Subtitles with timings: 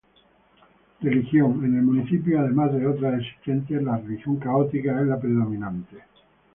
[1.01, 5.97] Religión: En el municipio, además de otras existentes, la religión católica es la predominante.